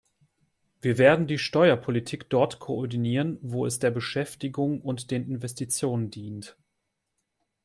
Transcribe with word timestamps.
Wir 0.81 0.97
werden 0.97 1.27
die 1.27 1.37
Steuerpolitik 1.37 2.27
dort 2.31 2.57
koordinieren, 2.57 3.37
wo 3.43 3.67
es 3.67 3.77
der 3.77 3.91
Beschäftigung 3.91 4.81
und 4.81 5.11
den 5.11 5.27
Investitionen 5.29 6.09
dient. 6.09 6.57